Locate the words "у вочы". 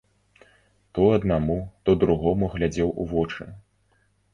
3.05-3.43